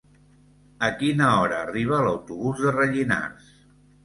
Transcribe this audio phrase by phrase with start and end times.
[0.87, 3.55] A quina hora arriba l'autobús de Rellinars?